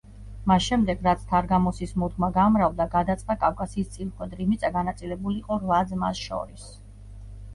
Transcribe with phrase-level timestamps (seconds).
[0.51, 6.65] მას შემდეგ რაც თარგამოსის მოდგმა გამრავლდა, გადაწყდა კავკასიის წილხვედრი მიწა განაწილებულიყო რვა ძმას შორის.